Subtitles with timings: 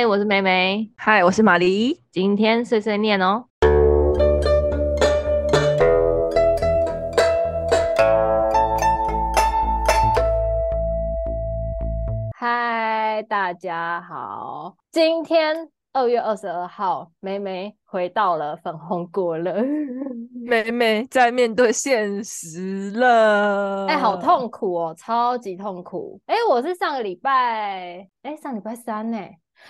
[0.00, 0.90] 嗨，我是梅梅。
[0.96, 2.00] 嗨，我是玛丽。
[2.10, 3.44] 今天碎碎念哦。
[12.34, 14.74] 嗨，大家好。
[14.90, 19.62] 今天二月二十二号，梅梅回到了粉红国了。
[20.46, 23.84] 梅梅在面对现实了。
[23.84, 26.18] 哎、欸，好痛苦哦，超级痛苦。
[26.24, 29.18] 哎、欸，我是上个礼拜，哎、欸，上礼拜三呢。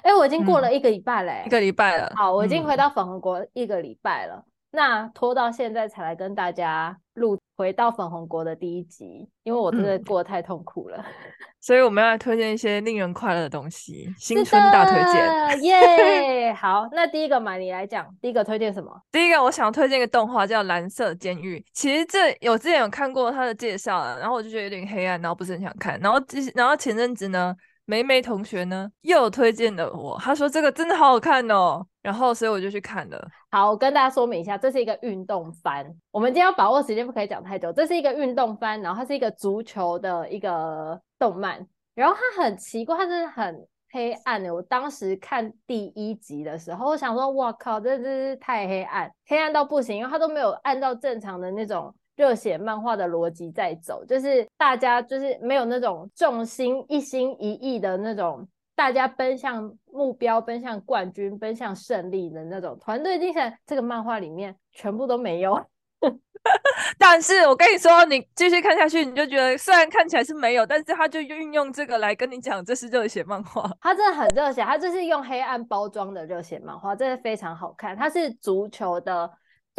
[0.02, 2.12] 哎、欸，我已经过了一个礼拜嘞、嗯，一个礼拜了。
[2.16, 4.36] 好，我已经回到粉红国一个礼拜了。
[4.36, 10.96] 嗯、那拖到现在才来跟大家录回到粉红国的第一集，因为我真的过得太痛苦了。
[10.98, 11.04] 嗯、
[11.60, 16.54] 所以我们要来推荐一些令人快乐的东西，新春大推荐，耶！yeah!
[16.56, 18.90] 好，那第一个嘛，你来讲，第一个推荐什么？
[19.12, 26.18] 第一个我想推荐一个动画叫《蓝色监狱》，其实这我之前有看过它的介绍了，然后我就觉得有点黑暗，然后不是很想看，然后
[26.54, 27.54] 然后前阵子呢。
[27.90, 33.28] 梅梅同学呢又推荐了我，他说这个真的好好看哦，然后所以我就去看了。
[33.50, 37.72] 好，我跟大家说明一下，这是一个运动番，我们今天要把握时间，不可以讲太久。
[37.72, 44.54] 这是一个运动番，然后它是一个足球的一个动漫，然后它很奇怪，它真的很黑暗的。
[44.54, 51.92] 我当时看第一集的时候，我想说，哇靠，这真是太黑暗，黑暗到不行，因为它都没有按照正常的那种。
[52.20, 58.46] 热血漫画的逻辑在走，就是大家就是没有那种重心一心一意的那种，
[58.76, 63.50] 大家奔向目标、奔向冠军、奔向胜利的那种团队精神。
[63.66, 65.64] 这个漫画里面全部都没有。
[66.98, 73.70] 但是我跟你说，你继续看下去，你就觉得虽然看起来是没有，但是他就运用这个来跟你讲，这是热血漫画。
[73.80, 77.96] 他真的很热血，他这是用黑暗包装的热血漫画，真的非常好看。
[77.96, 79.30] 它是足球的。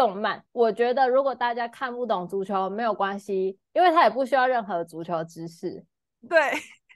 [0.02, 5.85] 动漫，我觉得如果大家看不懂足球没有关系，因为他也不需要任何足球知识。
[6.27, 6.39] 对，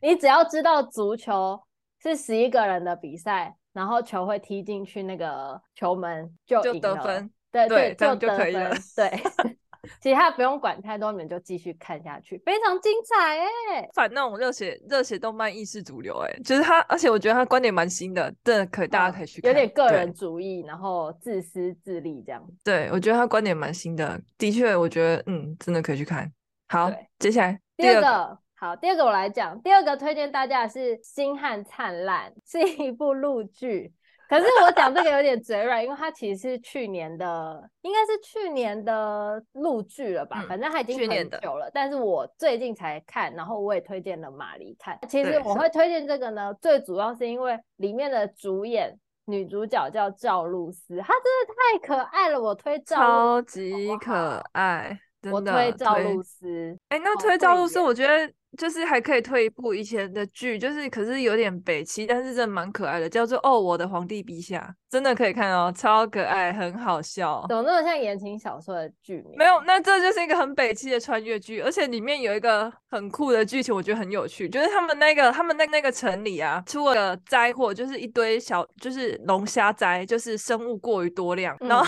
[0.02, 1.62] 你只要知道足球
[2.02, 7.30] 是十一个人的比赛，然后球会踢进去那个球门就，就得分。
[7.52, 8.52] 对对，对，就得分。
[8.96, 9.56] 对。
[10.02, 13.90] 其他不用管太多，你们就继续看下去，非常精彩哎！
[13.94, 19.50] 反那种热血热血动漫意识主流哎，就是他，而且我觉得他观点蛮新的，真的可以，大家可以去看。
[19.50, 22.44] 有点个人主义，然后自私自利这样。
[22.64, 26.32] 对，我觉得他观点蛮新的，的确，我觉得嗯，真的可以去看。
[26.68, 33.94] 好，接下来第二个，好，第二个我来讲，第二个推荐大家的是《星汉灿烂》，是一部陆剧。
[34.28, 40.38] 可是我讲这个有点嘴软，因为它其实是去年的，应该是去年的录剧了吧？
[40.42, 41.70] 嗯、反正它已经很久了。
[41.74, 45.00] 但是我最近才看，然后我也推荐了玛丽看。
[45.08, 52.42] 其实我会推荐这个呢，最主要是因为里面的主演女主角叫赵露思，她真的太可爱了。
[52.42, 55.38] 我推赵，超级可爱，真的。
[55.38, 56.78] 我推赵露思。
[56.90, 58.34] 哎、欸，那推赵露思，我觉得。
[58.56, 64.60] 就是还可以退一步以前的剧，就是可是有点北七，但是真的蛮可爱的，叫做《哦，我的皇帝陛下》，
[64.92, 67.46] 真的可以看哦，超可爱，很好笑。
[67.50, 69.38] 怎么那么像言情小说的剧名？
[69.38, 81.86] 没有，那这就是一个很北七的穿越剧，而且里面有一个很酷的剧情，我觉得很有趣，就是他们那个他们那那个城里啊，出了灾祸，就是一堆小就是龙虾灾，就是生物过于多量，嗯、 然后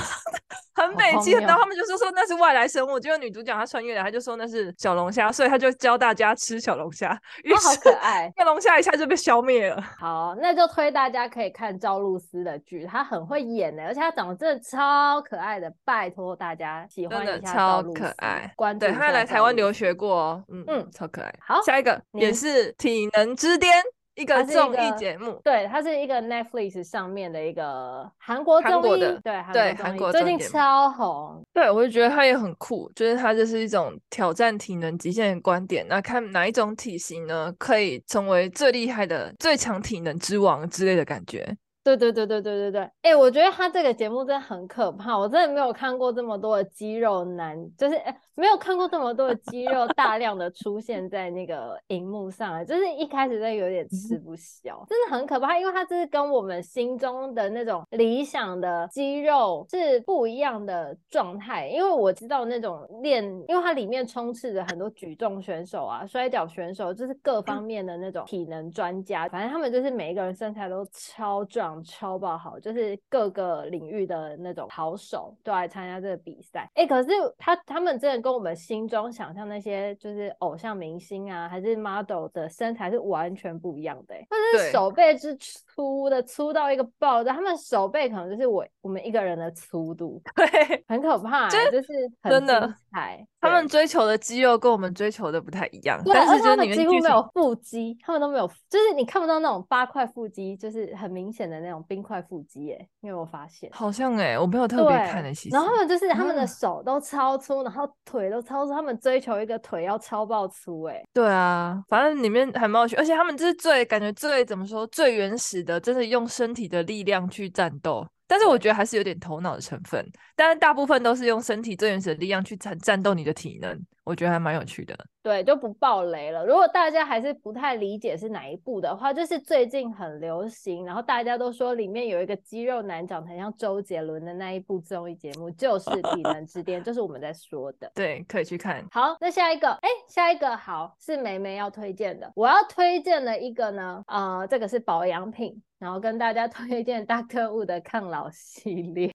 [0.75, 6.56] 很北七，然后他们就说说那是外来生物，结果女主角她穿越了，她就说那是小龙虾，所以她就教大家吃。
[6.59, 8.31] 小龙虾，哦，好可爱！
[8.37, 9.81] 那 龙虾一下就被消灭了。
[9.99, 15.71] 好，那就推大家可以看赵露思的剧，她很会演的，而且她长得真的超可爱的。
[15.85, 18.51] 拜托大家喜欢一下赵露思，超可爱。
[18.55, 21.33] 关注，对，她来台湾留学过哦，嗯嗯，超可爱。
[21.41, 23.71] 好，下一个也是体能之巅。
[24.17, 31.39] 一个综艺节目，对，它是一个 Netflix 上面的一个韩国综艺，对对，韩国最近超红。
[31.53, 41.55] 对，我就觉得它也很酷，就是它就是一种挑战体能极限的观点，那看哪一种体型呢，可以成为最厉害的最强体能之王之类的感觉。
[41.87, 47.97] 对对对对对对对，哎、欸，我觉得他这个节目真的很可怕，我真的没有看过这么多的肌肉男，就是
[48.35, 71.76] 没有看过这么多的肌肉大量的出现在那个荧幕上，就是一开始真的有点吃不消，真的很可怕，因为他这是跟我们心中的那种理想的肌肉是不一样的状态，因为我知道那种练，因为它里面充斥着很多举重选手啊、摔跤选手，就是各方面的那种体能专家，反正他们就是每一个人身材都超壮。
[71.83, 76.69] 超爆好，就是各个领域的那种好手都来参加这个比赛。
[76.75, 84.15] 哎、欸，可是他他们真的跟我们心中想象那些就是偶像明星啊，还是 model 的身材是完全不一样的。
[84.29, 91.87] 他是手背之粗的，粗到一个爆炸，他们手背可能就是我我们一个人的粗度， 对，很可怕，就是
[92.23, 93.25] 真的害。
[93.39, 105.55] 他们追求的肌肉跟我们追求的不太一样，对，但是就是他们几乎没有腹肌，他们都没有，就是你看不到那种八块腹肌，就是很明显的那种冰块腹肌，哎，因为我发现好像哎、欸，我没有特别看的，其实。
[105.55, 111.01] 然后他们就是他们的手都超粗，嗯、然后腿都超粗，他们追求一个腿要超爆粗，哎。
[111.13, 118.05] 对啊，反正里面还蛮有趣，而且他们这是最感觉最怎么说最原始的，真的用身体的力量去战斗。
[118.27, 124.97] 但是我觉得还是有点头脑的成分，但是大部分都是用身体最原始的力量去战战斗你的体能，我觉得还蛮有趣的。
[125.21, 126.45] 对，就不爆雷了。
[126.45, 137.91] 如果大家还是不太理解是哪一部的话，就是最近很流行，然后大家都说里面有一个肌肉男长得很像周杰伦的那一部综艺节目，就是《体能之巅》，就是我们在说的。
[137.93, 138.81] 对，可以去看。
[138.89, 145.61] 好，那下一个，哎，下一个好是梅梅要推荐的，我要推荐的一个呢，呃，这个是保养品。
[145.79, 147.43] 然后跟大家推荐 Dr.
[147.49, 149.13] Wu 的抗老系列。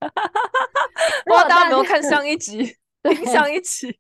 [1.25, 2.77] 不知道大家有没有看上一集？
[3.15, 3.95] 对，上一起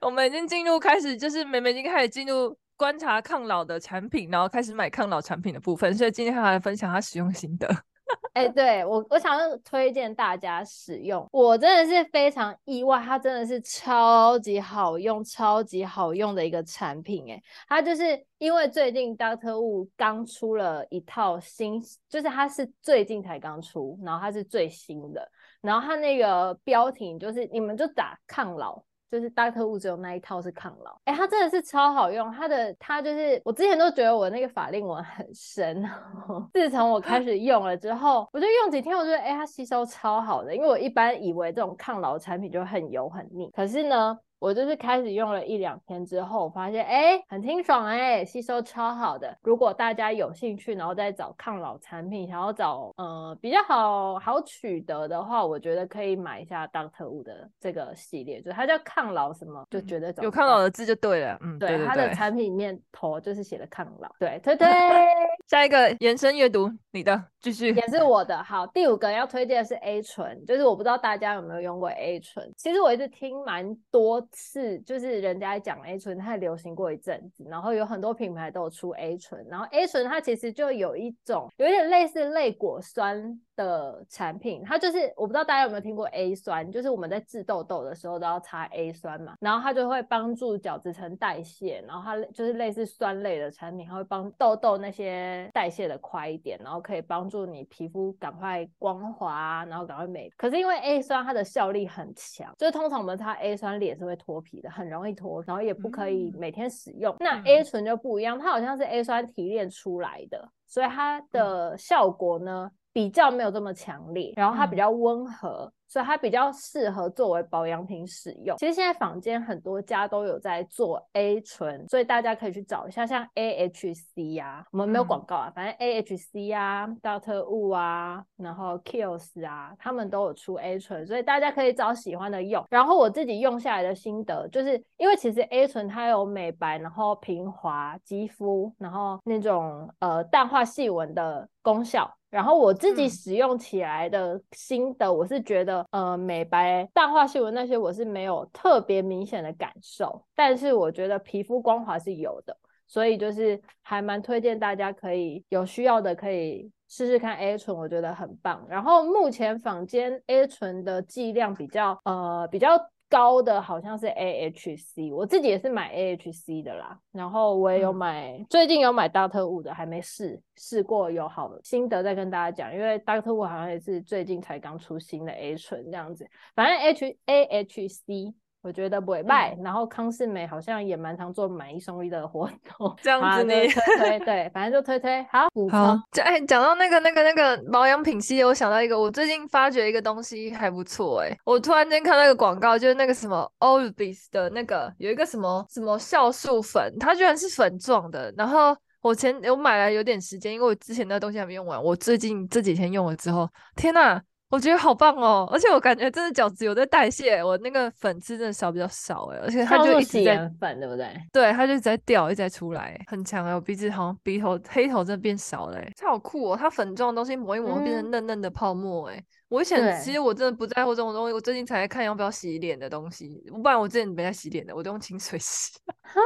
[0.00, 5.92] 我们已经进入开始，就是美美已经开始进入观察抗老的产品，然后开始买抗老产品的部分。
[5.94, 7.68] 所以今天她来分享她使用心得。
[8.34, 17.32] 哎、欸，对我，我想要推荐大家使用，我真的是非常意外，它真的是超级好用、超级好用的一个产品。
[17.32, 25.26] 哎，它就是因为最近 Doctor Wu 刚出了一套新，就是它是最近才刚出，然后它是最新的，
[25.64, 28.82] 然后它那个标题就是你们就打抗老。
[29.10, 29.60] 就是 Dr.
[29.60, 32.32] Wu 只有那一套是抗老，哎、它真的是超好用。
[32.32, 35.88] 它的它就是我之前都觉得我那个法令纹很深，
[36.52, 40.52] 自从我开始用了之后，我就用几天，我觉得哎、它吸收超好的。
[40.52, 44.18] 因为我一般以为这种抗老产品就很油很腻，可是呢。
[44.44, 49.34] 我就是开始用了一两天之后，发现哎，很清爽哎，吸收超好的。
[49.40, 57.06] 如果大家有兴趣，然后再找抗老产品，想要找呃比较好好取得的话，我觉得可以买一下 Dr.
[57.06, 61.38] Wu 的这个系列，就它叫抗老什么，就觉得有抗老的字就对了。
[61.40, 64.14] 嗯，对，对对对，它的产品里面头就是写的抗老。
[64.18, 64.68] 对，推推。
[65.48, 67.70] 下一个延伸阅读，你的继续。
[67.70, 68.42] 也是我的。
[68.42, 74.22] 好，第五个要推荐的是 A 醇，就是我不知道大家有没有用过 A 醇，其实我一直听蛮多。
[74.34, 100.30] 是，就是人家讲 A 醇，它流行过一阵子，然后有很多品牌都有出 A 醇，然后 A 醇它其实就有一种有点类似类果酸的产品，它就是我不知道大家有没有听过 A 酸，就是我们在治痘痘的时候都要擦 A 酸嘛，然后它就会帮助角质层代谢，然后它就是类似酸类的产品，它会帮痘痘那些代谢的快一点，然后可以帮助你皮肤赶快光滑，然后赶快美。
[100.36, 107.14] 可是因为 A 酸它的效力很强，就是通常我们擦 A 酸脸是会脱皮的，很容易脱，然后也不可以每天使用。
[107.14, 115.64] 嗯、那 A 醇就不一样，它好像是 A 酸提炼出来的，所以它的效果呢，比较没有这么强烈，然后它比较温和。
[115.64, 118.56] 嗯所以它比较适合作为保养品使用。
[118.56, 132.64] 其实现在坊间很多家都有在做 A 醇，所以大家可以去找一下，像 AHC 啊，我们没有广告啊，反正 AHC 啊 Doctor Wu 啊，然后 Kiehl's 啊，他们都有出 A 醇，所以大家可以找喜欢的用。
[132.70, 142.12] 然后我自己用下来的心得，就是因为其实 A 醇它有美白，然后平滑肌肤，然后那种呃淡化细纹的功效。
[142.34, 152.56] 然后我自己使用起来的心得，我是觉得，嗯、呃，美白、淡化细纹那些我是没有特别明显的感受，但是我觉得皮肤光滑是有的，
[152.88, 158.66] 所以就是还蛮推荐大家可以有需要的可以试试看 A 醇，我觉得很棒。
[158.68, 162.70] 然后目前坊间 A 醇的剂量比较，呃，比较。
[163.08, 166.98] 高的好像是 AHC，我自己也是买 AHC 的啦。
[167.12, 169.40] 然后我也有买，嗯、最近有买 Dr.
[169.40, 172.74] Wu 的，还没试试过有好的心得再跟大家讲。
[172.74, 173.32] 因为 Dr.
[173.32, 178.34] Wu 好像也是最近才刚出新的 A 醇这样子，反正 H AHC。
[178.64, 185.48] 我觉得不会卖，嗯、然后康是美好像也蛮常做买一送一的活动， 这样子你推推对，反正就推推好。
[185.70, 198.32] 好，哎，讲到那个那个那个保养品系列，我想到一个，我最近发觉一个东西还不错哎、欸，我突然间看那个广告，就是那个什么 Orbis 的那个有一个什么什么酵素粉，它居然是粉状的。
[198.34, 204.18] 然后我前我买了有点时间，因为我之前那个东西还没用完，我最近这几天用了之后，天呐！
[204.54, 211.12] 我觉得好棒哦，而且我感觉真的角质有在代谢，我那个粉刺真的少比较少哎，而且它就一直在粉，对不对？
[211.32, 225.72] 对，它就一直在掉，一直在出来，很强哎，我鼻子好像鼻头黑头真的变少了，它好酷哦，它粉状的东西抹一抹会变成嫩嫩的泡沫哎，嗯、我以前其实我真的不在乎这种东西，我最近才看要不要洗脸的东西，不然我之前没在洗脸的，我都用清水洗。
[226.02, 226.20] 哈，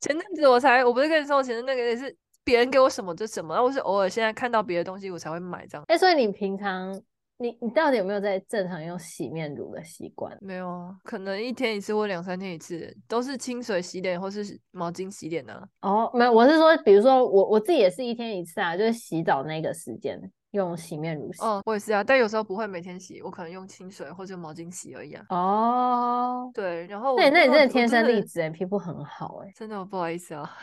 [0.00, 5.84] 前阵子我才，我不是跟你说，我前阵那个也是别人给我什么就什么，然后我是偶尔现在看到别的东西我才会买这样。
[5.88, 6.98] 哎，所以你平常。
[7.38, 10.36] 你你到底有没有在正常用洗面乳的习惯？
[10.40, 15.62] 没有啊，可能一天一次或两三天一次，都是清水洗脸或是毛巾洗脸呢。
[15.82, 20.20] 哦，没有，我是说，比如说我我自己也是一天一次啊，就是洗澡那个时间。
[20.52, 25.24] 用洗面乳洗哦，我也是啊，但有时候不会每天洗，我可能用清水或者毛巾洗而已啊。
[25.28, 30.58] 哦，对，然后那那你真的天生丽质哎，皮肤很好哎，真的不好意思啊，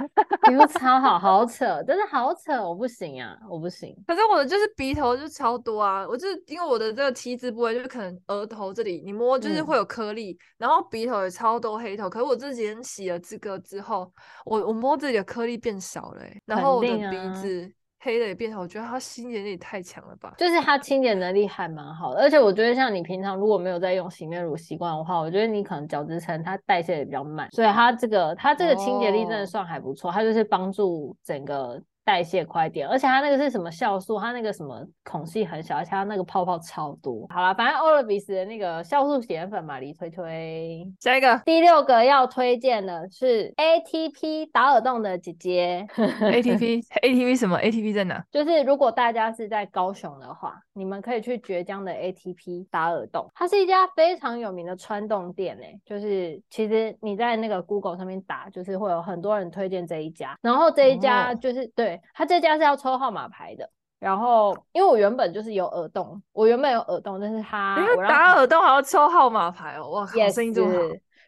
[0.47, 3.95] 皮肤 超好，好扯，真的好扯，我不行啊，我不行。
[4.07, 12.09] 可是我的就是鼻头就超多啊，我就是因为我的这个 T 字部位就是可能额头这里你摸就是会有颗粒，嗯、然后鼻头也超多黑头。
[12.09, 14.11] 可是我这几天洗了这个之后，
[14.45, 17.71] 我我摸自己的颗粒变少了，然后我的鼻子。
[18.05, 20.31] 黑的也变少，我觉得它清洁力太强了吧？
[20.37, 31.81] 就是它清洁能力还蛮好的，而且我觉得像你平常如果没有在用洗面乳习惯的话，我觉得你可能角质层它代谢也比较慢，所以它这个它这个清洁力真的算还不错，它就是帮助整个。
[32.05, 34.19] 代谢快点，而且它那个是什么酵素？
[34.19, 37.25] 它那个什么孔隙很小，而且它那个泡泡超多。
[37.29, 40.87] 好了，反正欧乐比斯的那个酵素洗脸粉嘛，离推推。
[40.99, 45.87] 下一个，第六个要推荐的是 ATP 打耳洞的姐姐。
[45.97, 48.23] ATP ATP 什么？ATP 在哪？
[48.29, 53.27] 就是如果大家是在高雄的话，你们可以去绝江的 ATP 打耳洞。
[53.33, 60.37] 它是一家非常有名的穿洞店诶、欸，就是其实你在那个 Google 上面打，就是会有很多人推荐这一家。
[60.43, 61.94] 然后这一家就是、哦、对。
[62.13, 70.79] 他这家是要抽号码牌的，然后因为我原本就是有耳洞，我原本有耳洞，但是他打耳洞还要抽号码牌哦，哇，声音这么好，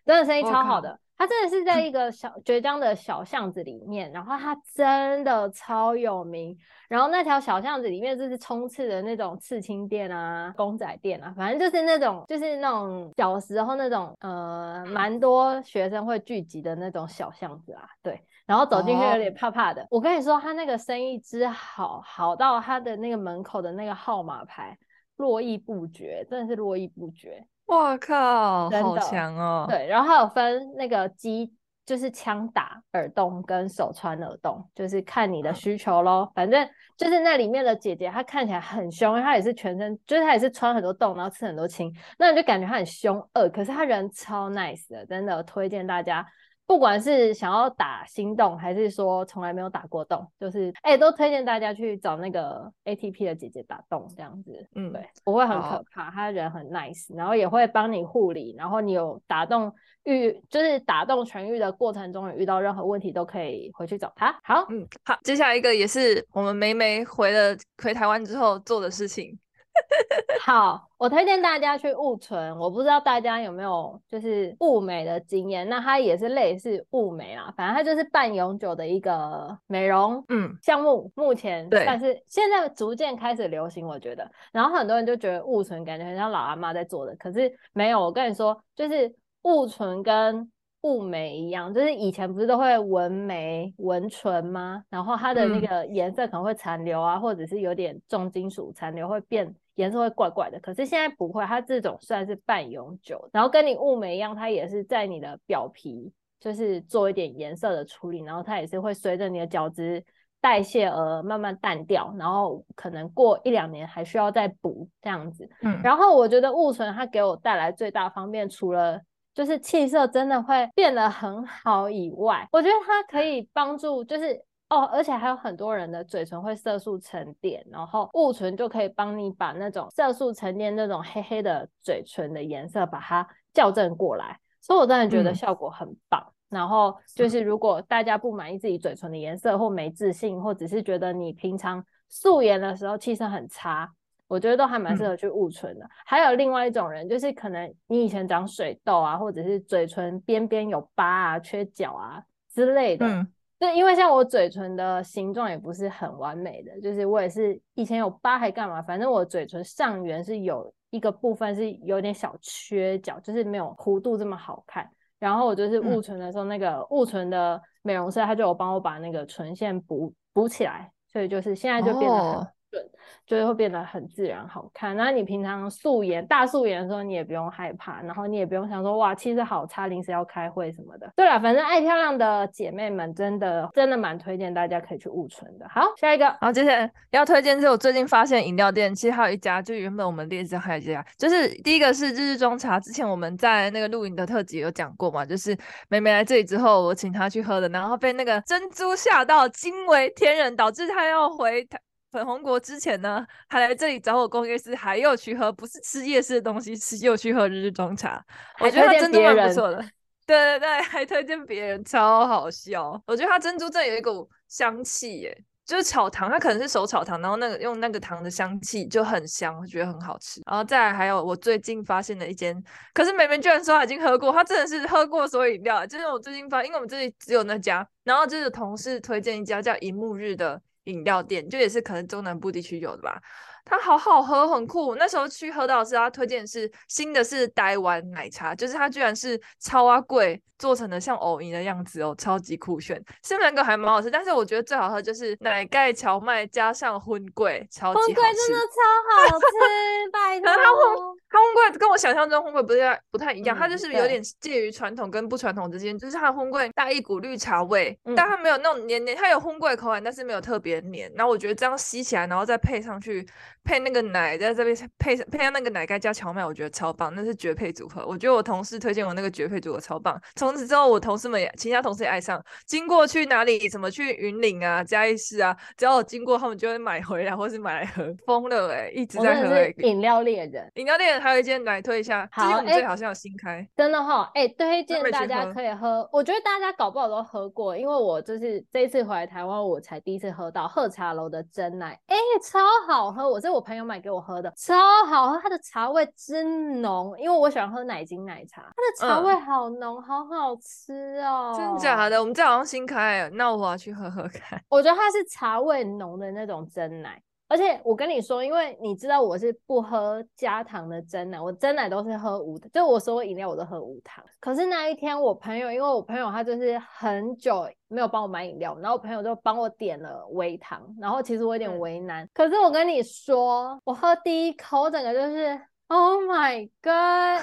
[0.05, 0.99] 真的声音超好的。
[1.17, 6.57] 他真的是在一个小绝江的小巷子里面，然后他真的超有名。
[6.87, 18.21] 然后那条小巷子里面就是充斥的那种刺青店啊、公仔店啊，反正就是那种就是那种小时候那种呃蛮多学生会聚集的那种小巷子啊，对。
[18.45, 19.81] 然后走进去有点怕怕的。
[19.81, 19.97] Oh.
[19.97, 24.77] 我跟你说，他那个生意之好，好到他的那个门口的那个号码牌
[25.17, 27.45] 络绎不绝，真的是络绎不绝。
[27.67, 29.65] 哇靠，好强哦！
[29.69, 31.53] 对，然后还有分那个机，
[31.85, 36.31] 就是枪打耳洞跟手穿耳洞，就是看你的需求咯。
[36.33, 46.25] 反正就是那里面的姐姐，她看起来很凶，她也是全身，就是她也是穿很多洞，然后刺很多青，那你就感觉她很凶恶，可是她人超 nice 的，真的推荐大家。
[46.67, 54.67] 不管是想要打心动，还是说从来没有打过洞，就是哎、欸，都推荐大家去找那个 ATP 的姐姐打洞这样子。
[54.75, 64.37] 嗯，对，不会很可怕，她人很 nice，然后也会帮你护理，然后你有打洞愈，就是打洞痊愈的过程中有遇到任何问题，都可以回去找她。
[64.43, 69.39] 好，嗯，好，接下来一个也是我们梅梅回了回台湾之后做的事情。
[70.41, 72.57] 好，我推荐大家去雾存。
[72.57, 81.11] 我不知道大家有没有就是雾美的经验，那它也是类似雾美啦，反正它就是半永久的一个美容嗯项目。
[81.15, 84.29] 目前对，但是现在逐渐开始流行，我觉得。
[84.51, 87.99] 然后很多人就觉得雾存感觉很像老阿妈在做的，可是没有。
[87.99, 90.49] 我跟你说，就是雾存跟
[90.81, 94.83] 雾眉一样，就是以前不是都会纹眉、纹唇吗？
[94.89, 99.53] 然后它的那个颜色可能会残留啊，嗯、或者是有点重金属残留会变。
[99.77, 110.03] 颜色会怪怪的，可是现在不会，它这种算是半永久，然后跟你雾眉一样，它也是在你的表皮就是做一点颜色的处理，然后它也是会随着你的角质
[110.41, 115.47] 代谢而慢慢淡掉，然后可能过一两年还需要再补这样子。
[115.61, 118.99] 嗯，然后我觉得雾唇它给我带来最大方便，除了
[119.33, 124.43] 就是气色真的会变得很好以外，我觉得它可以帮助就是。
[124.69, 136.21] 哦，而且还有很多人的嘴唇会色素沉淀，然后雾唇就可以帮你把那种色素沉淀那种黑黑的嘴唇的颜色把它校正过来，所以我真的觉得效果很棒。
[136.49, 143.89] 嗯、然后就是如果大家不满意自己嘴唇的颜色或没自信，或只是觉得你平常素颜的时候气色很差，
[144.27, 145.85] 我觉得都还蛮适合去雾唇的。
[145.85, 152.21] 嗯、还有另外一种人，就是可能你以前长水痘啊，或者是嘴唇边边有疤啊、缺角啊
[152.53, 153.07] 之类的。
[153.07, 164.87] 嗯对，因为像我嘴唇的形状也不是很完美的，就是我也是以前有疤还干嘛，反正我嘴唇上缘是有一个部分是有点小缺角，就是没有弧度这么好看。
[165.17, 172.47] 然后我就是雾唇的时候，嗯、那个雾唇的美容师他就有帮我把那个唇线补补起来，所以就是现在就变得很。
[172.71, 172.79] 哦
[173.25, 174.95] 就会变得很自然好看。
[174.95, 181.11] 那你平常素颜、大素颜的时候，你也不用害怕，然后你也不用想说哇，气色好差，临时要开会什么的。
[181.15, 185.67] 对了，反正爱漂亮的姐妹们，真的真的蛮推荐大家可以去雾存的。
[185.67, 195.57] 好，下一个，好，接下来要推荐是我最近发现饮料店，其实还有一家，就原本我们列子还有一家，就是第一个是日日中茶，之前我们在那个露营的特辑有讲过嘛，就是
[195.89, 201.77] 梅梅来这里之后，我请她去喝的，然后被那个珍珠吓到，惊为天人，导致她要回台。
[202.17, 208.25] 粉红国之前呢，还来这里找我逛夜市，还有去喝，不是吃夜市的东西，吃又去喝日中茶。
[208.59, 209.77] 我觉得他珍珠蛮不错的，
[210.25, 212.99] 对对对，还推荐别人，超好笑。
[213.05, 215.43] 我觉得他珍珠这有一股香气耶。
[215.67, 220.41] 就是炒糖，它可能是手炒糖，然后那个用那个糖的香气就很香，我觉得很好吃。
[220.45, 222.55] 然后再来还有我最近发现的一间，
[222.93, 225.85] 可是妹妹居然说她已经喝过，她真的是喝过所有饮料。
[225.85, 233.21] 就是我最近发，因为我们这里只有那家，然后就是同事推荐一家叫银幕日的饮料店，就也是可能中南部地区有的吧。
[233.69, 234.95] 它好好喝，很酷。
[234.95, 243.03] 那时候去喝到的是他推荐是新的是台湾奶茶，就是它居然是超阿贵做成的像藕泥的样子哦，超级酷炫。
[243.25, 248.07] 是两个还蛮好吃，但是我觉得最好喝就是奶盖荞麦加上荤桂，超级好吃。
[248.07, 251.17] 荤桂真的超好吃， 拜托。
[251.29, 261.11] 它烘桂跟我想象中烘桂不太不太一样，它就是有点介于传统跟不传统之间，就是它的粉粿带一股绿茶味，嗯、但它没有那种黏黏，它有粉粿口感，但是没有特别黏。
[261.15, 263.27] 然后我觉得这样吸起来，然后再配上去。
[263.67, 268.05] 配那个奶在这边配配上那个奶盖加荞麦，我觉得超棒，那是绝配组合。
[268.07, 270.19] 我觉得我同事推荐我那个绝配组合超棒。
[270.35, 272.41] 从此之后，我同事们也其他同事也爱上。
[272.65, 278.15] 经过去哪里，什么去云岭啊、嘉义市啊，只要我经过，他们就会买回来，或是买来喝。
[278.25, 279.75] 疯了哎、欸，一直在喝、欸。
[279.79, 286.07] 饮料猎人，饮料猎人还有一间奶推一下，最近我们这里好像有新开，欸、真的哈、哦，哎、欸，推荐大家可以喝。
[286.13, 294.37] 我觉得大家搞不好都喝过，因为我就是这一次回来台湾，我才第一次喝到喝茶楼的真奶，哎、欸，超好喝，我是我朋友买给我喝。
[294.41, 294.75] 的超
[295.07, 301.55] 好喝，它的茶味真浓，因为我喜欢喝奶精奶茶，它的茶味好浓，嗯、好好吃哦。
[301.57, 302.19] 真假的？
[302.19, 304.61] 我们这好像新开，那我要去喝喝看。
[304.69, 307.19] 我觉得它是茶味浓的那种真奶。
[307.47, 314.23] 而且我跟你说，因为你知道我是不喝加糖的珍奶，我珍奶都是喝无糖，就我所有饮料我都喝无糖。
[314.39, 322.25] 可是那一天我朋友，因为我朋友他就是很久没有帮我买饮料，然后我朋友就帮我点了微糖，然后其实我有点为难。
[322.25, 325.59] 嗯、可是我跟你说，我喝第一口，我整个就是。
[325.89, 327.41] Oh my god，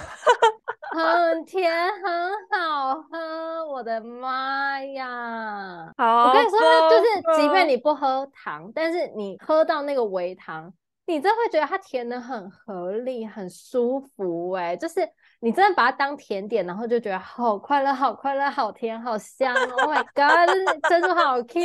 [0.94, 5.92] 很甜，很好喝，我的妈呀！
[5.96, 10.72] 好，我跟你说，它就是，即便你不喝糖，但是你喝到那个微糖，
[11.06, 15.08] 你真会觉得它甜的很合理，很舒服，欸，诶就是。
[15.40, 19.54] 你真的把它当甜点，然后就觉得好快乐，好快乐，好甜，好香。
[19.54, 20.48] Oh my god，
[20.88, 21.61] 真的好 Q。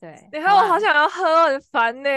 [0.00, 2.08] 对，你看我好想要喝，很烦呢。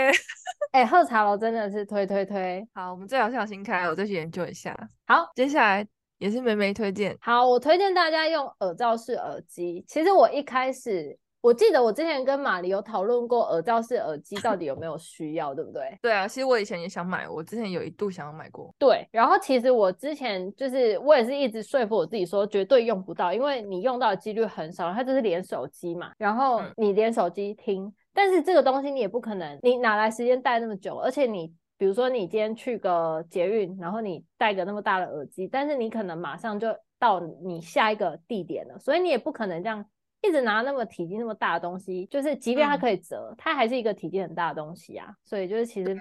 [0.74, 2.64] 哎、欸，鹤茶楼真的是推推推。
[2.72, 4.78] 好，我们最好像新开，我再去研究一下。
[5.08, 7.18] 好，接下来也是梅梅推荐。
[7.20, 9.84] 好，我推荐大家用耳罩式耳机。
[9.88, 11.18] 其实我一开始。
[11.40, 15.96] 我记得我之前跟马里有讨论过耳罩式耳机到底有没有需要，对不对？
[16.02, 18.74] 对啊，其实我以前也想买，我之前有一度想要买过。
[18.78, 30.96] 对，然后其实我之前就是我也是一直说服我自己说绝对用不到，因为你用到的几率很少，它就是连手机嘛，然后你连手机听，嗯、但是这个东西你也不可能，你哪来时间戴那么久？
[30.98, 36.68] 而且你比如说你今天去个捷运，然后你戴个那么大的耳机，但是你可能马上就
[37.00, 39.86] 到你下一个地点了，所以你也不可能这样。
[40.24, 45.14] 一直拿那么体积那么大的东西，就是即便它可以折，嗯、它还是一个体积很大的东西啊。
[45.24, 45.96] 所以就是其实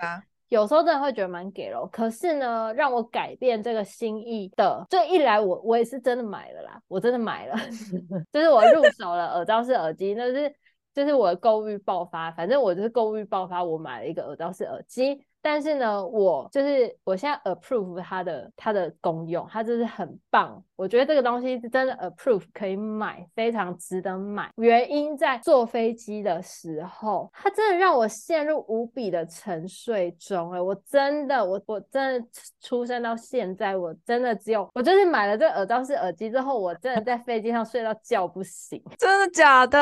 [0.49, 1.87] 有时候真的会觉得蛮给了。
[1.93, 7.55] 可是呢，让我改变这个心意的，这一来我我也是真的买了啦，我真的买了，
[8.33, 10.53] 就是我入手了耳罩式耳机，那是
[10.95, 12.33] 就是我的购物欲爆发。
[12.33, 15.23] 反正我就是购物欲爆发，我买了一个耳罩式耳机。
[15.47, 20.61] 但是呢，我就是我现在 approve 它的它的功用，它就是很棒。
[20.75, 24.51] 我觉得这个东西是真的 approve 可以买，非常值得买。
[24.57, 30.51] 原因在坐飞机的时候，它真的让我陷入无比的沉睡中。
[30.51, 32.29] 哎，我真的，我我真的
[32.61, 38.83] 出生到现在，我真的只有我就是买了这个耳罩式耳机之后，我真的在飞机上睡到觉不醒。
[38.99, 39.79] 真的假的？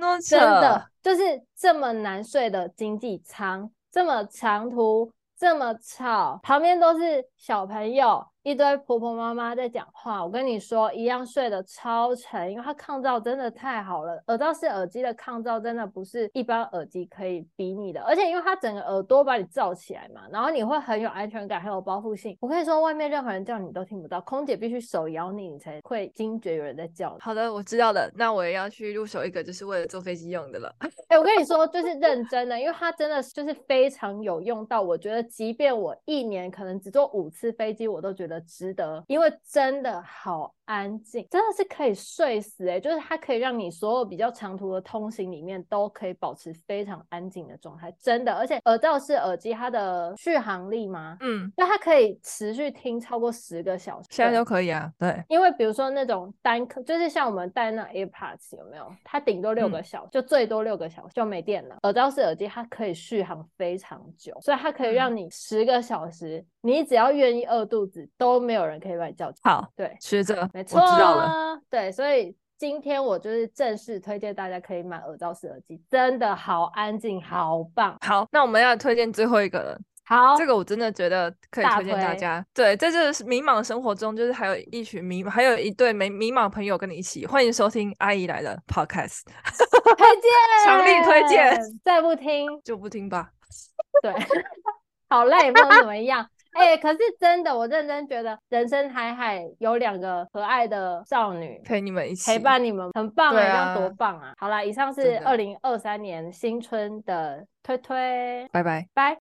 [0.00, 1.22] 那么真的就是
[1.56, 3.68] 这么难睡的经济舱。
[3.92, 8.26] 这么长途，这么吵，旁边都是小朋友。
[8.42, 14.20] 一堆婆婆妈妈在讲话，我跟你说，一样睡得超沉，因为它抗噪真的太好了。
[14.26, 22.36] 耳罩式耳机的抗噪真的不是一般耳机可以比拟的，而且因为它整个耳朵把你罩起来嘛，然后你会很有安全感，很有包覆性。
[22.40, 27.16] 我跟你说，外面任何人叫你都听不到，空姐必须手摇你，你才会惊觉有人在叫。
[27.20, 30.74] 好的，我知道了，那我也要去入手一个，就是为了坐飞机用的了。
[31.06, 38.31] 哎、欸，我跟你说，就是认真的，因为它真的就是非常有用到，我觉得即便我一年可能只坐五次飞机，我都觉得。
[38.40, 40.54] 值得，因为真的好。
[40.72, 42.80] 安静，真的是可以睡死哎、欸！
[42.80, 48.32] 就是它可以让你所有比较长途的通行里面都可以保持非常安静的状态，真的。
[48.32, 51.18] 而且耳罩式耳机它的续航力吗？
[51.20, 54.90] 嗯，就它可以持续听超过十个小时，现在都可以啊。
[54.98, 58.90] 对，因为比如说那种单颗，就是像我们戴那 AirPods 有没有？
[59.04, 61.76] 它顶多六个小时，嗯、就最多六个小时就没电了。
[61.82, 69.38] 耳罩式耳机它可以续航非常久，所以它可以让你十个小时，嗯、你只要愿意饿肚子，都没有人可以把你叫起。
[69.42, 71.60] 好，对，学着，没错，我知道了。
[71.70, 77.96] 对，所以今天我就是正式推荐大家可以买耳罩式耳机，真的好安静，好棒。
[78.00, 79.78] 好，那我们要推荐最后一个了。
[80.04, 82.44] 好，这个我真的觉得可以推荐大家。
[82.52, 89.22] 对，在这个迷茫的生活中，就是还有一群迷，还有一对没迷茫朋友跟你一起，欢迎收听阿姨来了 Podcast，
[89.96, 90.30] 推荐，
[90.64, 93.30] 强力推荐，再不听就不听吧。
[94.02, 94.12] 对，
[95.08, 96.28] 好累，不能怎么样。
[96.58, 104.34] 哎、欸，可是真的，我认真觉得人生海海有两个可爱的少女陪你们一起，陪伴你们，很棒啊，啊这样多棒啊！
[104.38, 109.16] 好啦，以上是二零二三年新春的推推，拜拜，拜。